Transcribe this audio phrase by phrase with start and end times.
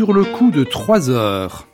[0.00, 1.68] sur le coup de trois heures.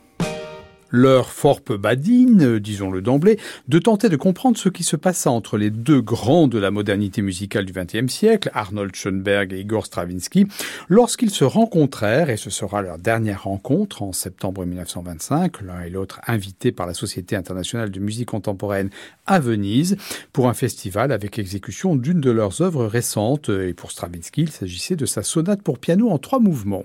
[0.89, 5.57] L'heure fort peu badine, disons-le d'emblée, de tenter de comprendre ce qui se passa entre
[5.57, 10.45] les deux grands de la modernité musicale du XXe siècle, Arnold Schoenberg et Igor Stravinsky,
[10.89, 16.19] lorsqu'ils se rencontrèrent, et ce sera leur dernière rencontre en septembre 1925, l'un et l'autre
[16.27, 18.89] invités par la Société internationale de musique contemporaine
[19.25, 19.95] à Venise,
[20.33, 24.97] pour un festival avec exécution d'une de leurs œuvres récentes, et pour Stravinsky, il s'agissait
[24.97, 26.83] de sa sonate pour piano en trois mouvements.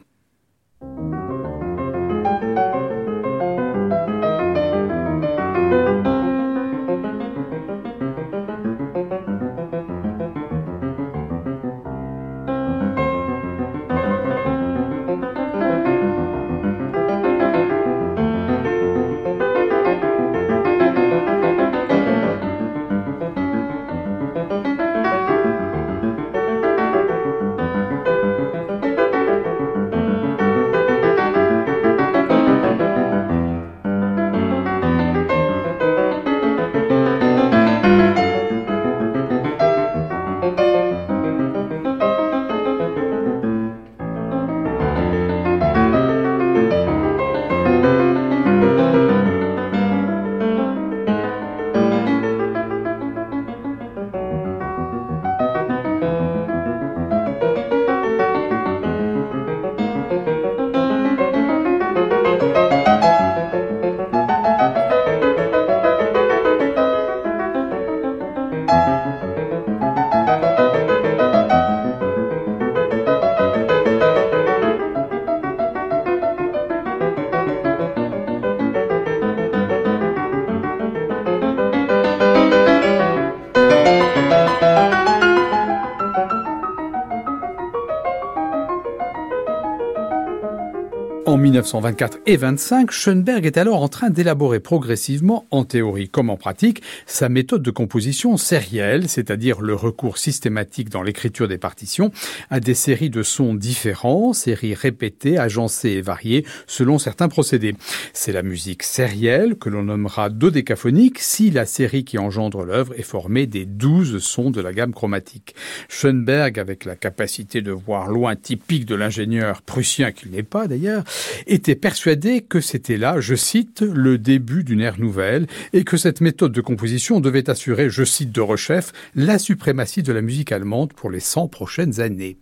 [91.63, 96.83] 1924 et 25, Schoenberg est alors en train d'élaborer progressivement, en théorie comme en pratique,
[97.07, 102.11] sa méthode de composition sérielle, c'est-à-dire le recours systématique dans l'écriture des partitions
[102.51, 107.77] à des séries de sons différents, séries répétées, agencées et variées selon certains procédés.
[108.13, 113.03] C'est la musique sérielle que l'on nommera dodécaphonique si la série qui engendre l'œuvre est
[113.03, 115.55] formée des douze sons de la gamme chromatique.
[115.89, 121.05] Schoenberg, avec la capacité de voir loin typique de l'ingénieur prussien qu'il n'est pas d'ailleurs,
[121.53, 126.21] était persuadé que c'était là, je cite, le début d'une ère nouvelle et que cette
[126.21, 130.95] méthode de composition devait assurer, je cite de rechef, la suprématie de la musique allemande
[130.95, 132.39] pour les 100 prochaines années.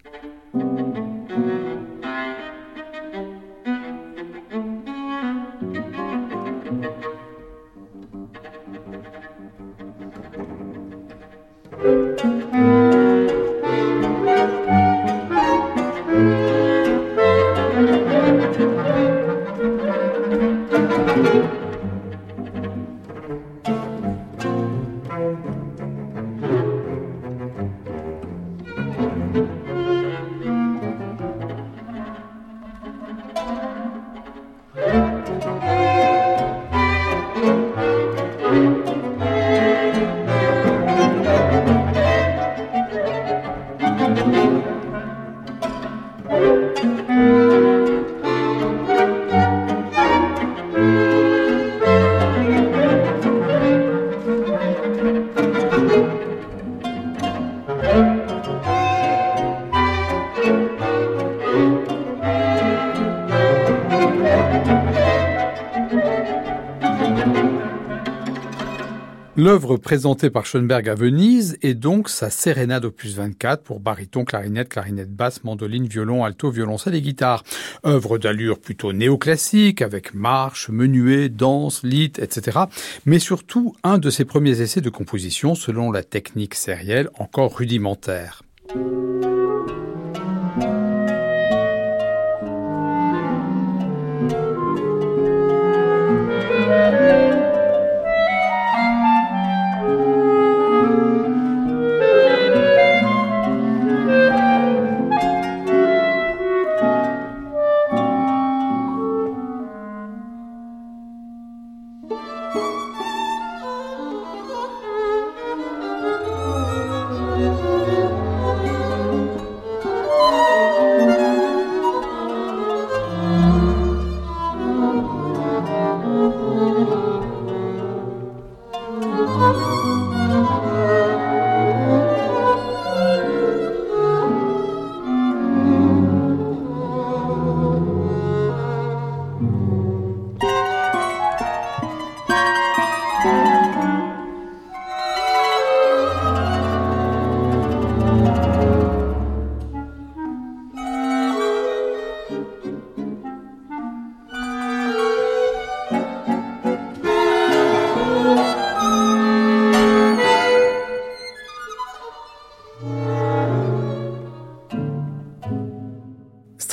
[69.50, 74.68] L'œuvre présentée par Schoenberg à Venise est donc sa Sérénade opus 24 pour baryton, clarinette,
[74.68, 77.42] clarinette basse, mandoline, violon, alto, violoncelle et guitare.
[77.84, 82.60] Œuvre d'allure plutôt néoclassique avec marche, menuet, danse, lit, etc.
[83.06, 88.44] Mais surtout un de ses premiers essais de composition selon la technique sérielle encore rudimentaire.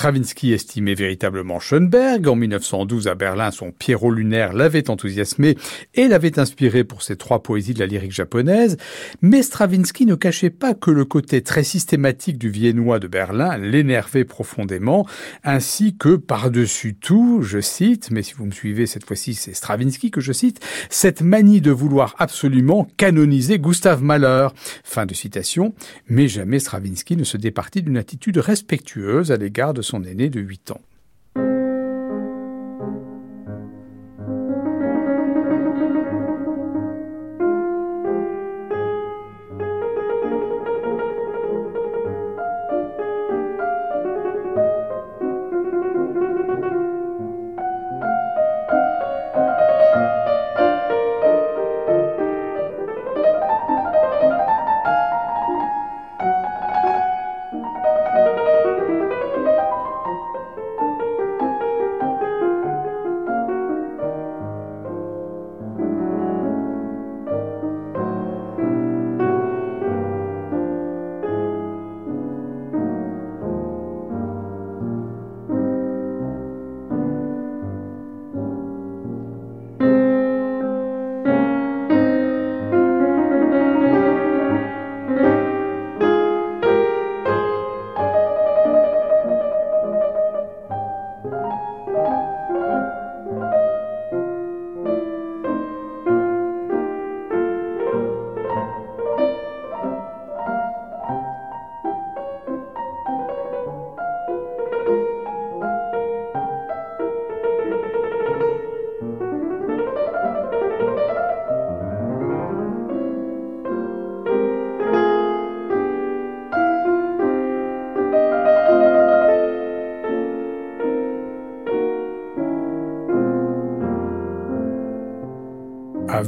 [0.08, 2.30] Stravinsky estimait véritablement Schoenberg.
[2.30, 5.58] En 1912, à Berlin, son Pierrot lunaire l'avait enthousiasmé
[5.96, 8.78] et l'avait inspiré pour ses trois poésies de la lyrique japonaise.
[9.22, 14.24] Mais Stravinsky ne cachait pas que le côté très systématique du viennois de Berlin l'énervait
[14.24, 15.06] profondément,
[15.44, 20.10] ainsi que par-dessus tout, je cite, mais si vous me suivez cette fois-ci, c'est Stravinsky
[20.10, 24.48] que je cite, cette manie de vouloir absolument canoniser Gustave Mahler.
[24.86, 25.74] Fin de citation.
[26.08, 30.40] Mais jamais Stravinsky ne se départit d'une attitude respectueuse à l'égard de son aîné de
[30.40, 30.82] 8 ans.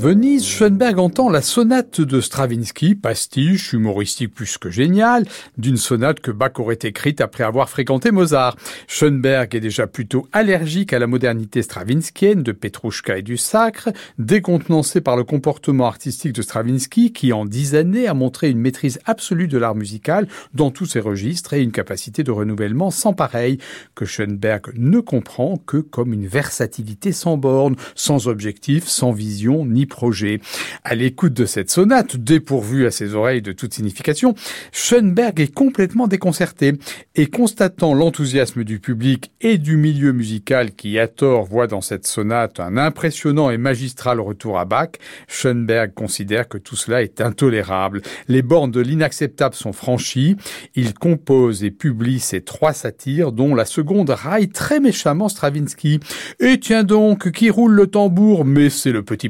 [0.02, 5.26] Venise, Schoenberg entend la sonate de Stravinsky, pastiche, humoristique plus que géniale,
[5.58, 8.56] d'une sonate que Bach aurait écrite après avoir fréquenté Mozart.
[8.88, 15.02] Schoenberg est déjà plutôt allergique à la modernité stravinskienne de Petrouchka et du Sacre, décontenancé
[15.02, 19.50] par le comportement artistique de Stravinsky qui, en dix années, a montré une maîtrise absolue
[19.50, 23.58] de l'art musical dans tous ses registres et une capacité de renouvellement sans pareil,
[23.96, 29.89] que Schoenberg ne comprend que comme une versatilité sans borne, sans objectif, sans vision, ni
[29.90, 30.40] projet.
[30.84, 34.36] À l'écoute de cette sonate, dépourvue à ses oreilles de toute signification,
[34.72, 36.74] Schoenberg est complètement déconcerté
[37.16, 42.08] et constatant l'enthousiasme du public et du milieu musical qui à tort voit dans cette
[42.08, 44.92] sonate un impressionnant et magistral retour à Bach,
[45.28, 48.02] Schoenberg considère que tout cela est intolérable.
[48.28, 50.36] Les bornes de l'inacceptable sont franchies.
[50.76, 56.00] Il compose et publie ces trois satires dont la seconde raille très méchamment Stravinsky.
[56.40, 59.30] Et tiens donc, qui roule le tambour, mais c'est le petit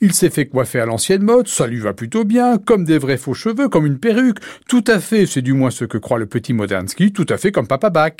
[0.00, 3.16] il s'est fait coiffer à l'ancienne mode, ça lui va plutôt bien, comme des vrais
[3.16, 4.38] faux cheveux, comme une perruque.
[4.68, 7.52] Tout à fait, c'est du moins ce que croit le petit Modernsky, tout à fait
[7.52, 8.12] comme Papa Bach.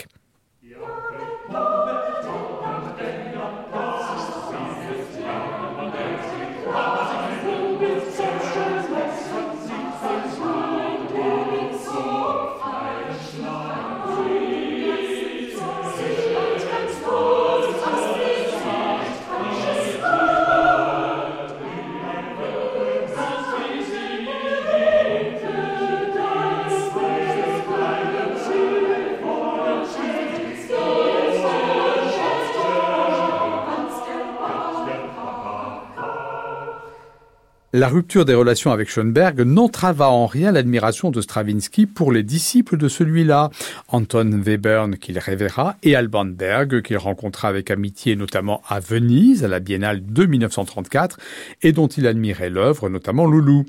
[37.81, 42.77] La rupture des relations avec Schoenberg n'entrava en rien l'admiration de Stravinsky pour les disciples
[42.77, 43.49] de celui-là,
[43.93, 49.49] Anton Webern qu'il révéra et Alban Berg qu'il rencontra avec amitié notamment à Venise à
[49.49, 51.19] la Biennale de 1934
[51.63, 53.65] et dont il admirait l'œuvre, notamment Loulou.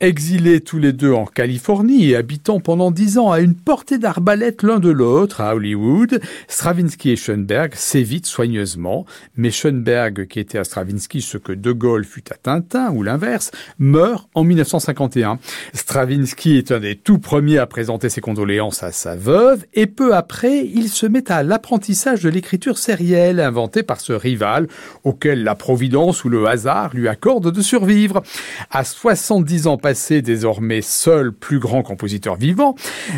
[0.00, 4.64] Exilés tous les deux en Californie et habitant pendant dix ans à une portée d'arbalète
[4.64, 10.64] l'un de l'autre à Hollywood, Stravinsky et Schoenberg s'évitent soigneusement, mais Schoenberg qui était à
[10.64, 15.38] Stravinsky ce que De Gaulle fut à Tintin ou l'inverse, meurt en 1951.
[15.72, 20.14] Stravinsky est un des tout premiers à présenter ses condoléances à sa veuve et peu
[20.14, 24.68] après, il se met à l'apprentissage de l'écriture sérielle inventée par ce rival
[25.04, 28.22] auquel la providence ou le hasard lui accorde de survivre.
[28.70, 32.74] À 70 ans passés, désormais seul plus grand compositeur vivant,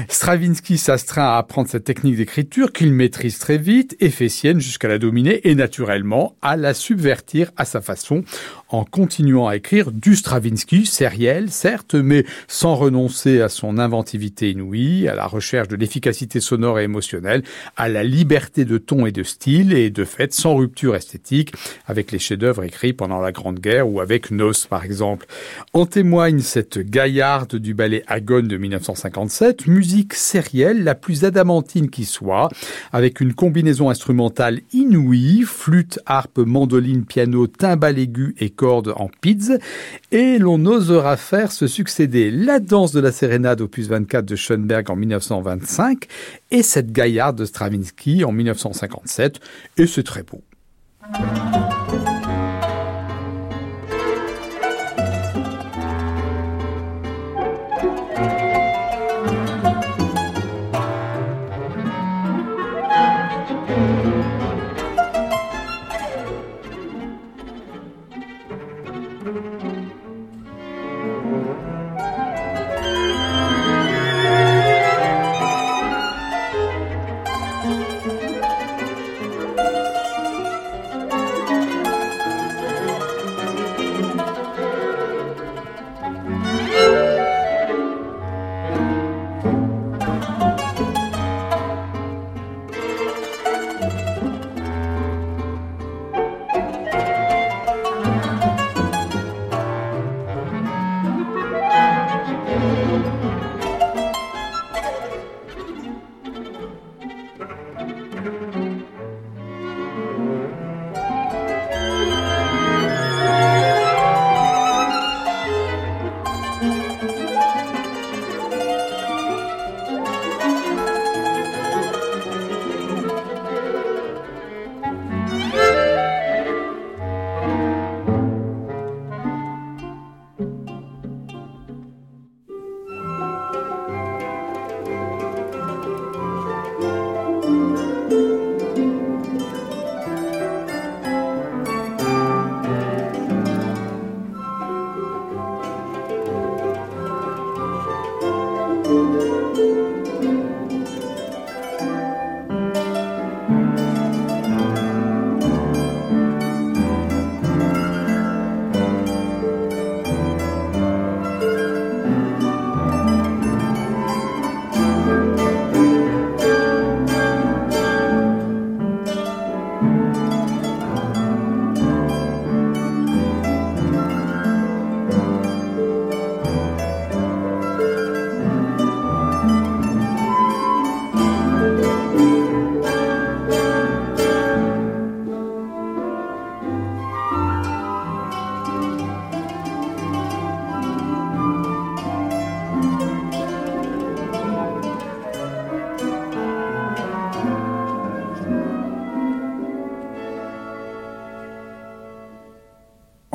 [0.08, 4.88] Stravinsky s'astreint à apprendre cette technique d'écriture qu'il maîtrise très vite et fait sienne jusqu'à
[4.88, 8.24] la dominer et naturellement à la subvertir à sa façon
[8.74, 15.08] en continuant à écrire du Stravinsky, sériel, certes, mais sans renoncer à son inventivité inouïe,
[15.08, 17.44] à la recherche de l'efficacité sonore et émotionnelle,
[17.76, 21.52] à la liberté de ton et de style, et de fait sans rupture esthétique,
[21.86, 25.26] avec les chefs-d'œuvre écrits pendant la Grande Guerre ou avec Nos, par exemple.
[25.72, 32.04] En témoigne cette gaillarde du ballet Agone de 1957, musique sérielle, la plus adamantine qui
[32.04, 32.48] soit,
[32.92, 39.58] avec une combinaison instrumentale inouïe, flûte, harpe, mandoline, piano, timbale aigu et en pizz,
[40.10, 44.90] et l'on osera faire se succéder la danse de la sérénade opus 24 de Schoenberg
[44.90, 46.06] en 1925
[46.50, 49.40] et cette gaillarde de Stravinsky en 1957,
[49.76, 50.42] et c'est très beau.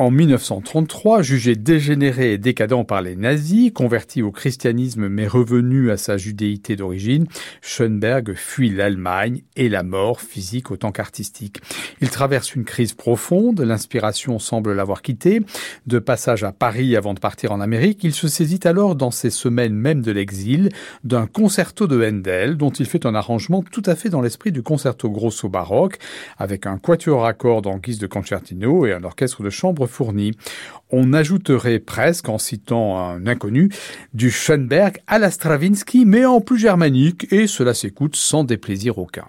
[0.00, 5.98] En 1933, jugé dégénéré et décadent par les nazis, converti au christianisme mais revenu à
[5.98, 7.26] sa judéité d'origine,
[7.60, 11.58] Schoenberg fuit l'Allemagne et la mort physique autant qu'artistique.
[12.00, 15.42] Il traverse une crise profonde, l'inspiration semble l'avoir quitté.
[15.86, 19.28] De passage à Paris avant de partir en Amérique, il se saisit alors dans ces
[19.28, 20.70] semaines même de l'exil
[21.04, 24.62] d'un concerto de Handel dont il fait un arrangement tout à fait dans l'esprit du
[24.62, 25.98] concerto grosso baroque
[26.38, 30.32] avec un quatuor à cordes en guise de concertino et un orchestre de chambre fourni.
[30.90, 33.70] On ajouterait presque, en citant un inconnu,
[34.14, 39.26] du Schoenberg à la Stravinsky, mais en plus germanique, et cela s'écoute sans déplaisir aucun.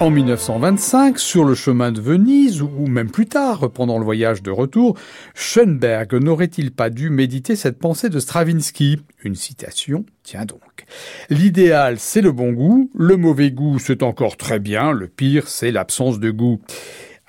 [0.00, 4.50] En 1925, sur le chemin de Venise, ou même plus tard, pendant le voyage de
[4.50, 4.98] retour,
[5.34, 9.00] Schoenberg n'aurait-il pas dû méditer cette pensée de Stravinsky?
[9.22, 10.84] Une citation, tiens donc.
[11.30, 15.70] L'idéal, c'est le bon goût, le mauvais goût, c'est encore très bien, le pire, c'est
[15.70, 16.60] l'absence de goût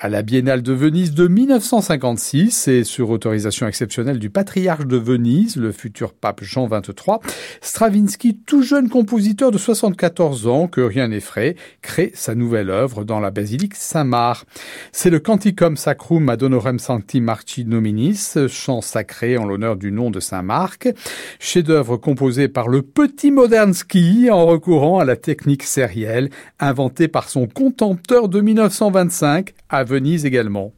[0.06, 5.56] à la Biennale de Venise de 1956 et sur autorisation exceptionnelle du patriarche de Venise,
[5.56, 7.18] le futur pape Jean XXIII,
[7.60, 13.20] Stravinsky, tout jeune compositeur de 74 ans, que rien n'effraie, crée sa nouvelle œuvre dans
[13.20, 14.46] la basilique Saint-Marc.
[14.92, 20.12] C'est le Canticum Sacrum ad honorem sancti marci nominis, chant sacré en l'honneur du nom
[20.12, 20.88] de Saint-Marc,
[21.40, 27.48] chef-d'œuvre composé par le petit Modernsky en recourant à la technique sérielle inventée par son
[27.48, 30.74] contempteur de 1925 à Venise également.